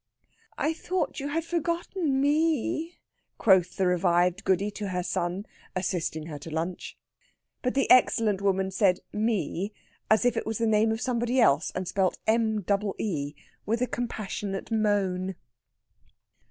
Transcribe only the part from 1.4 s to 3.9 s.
forgotten me," quoth the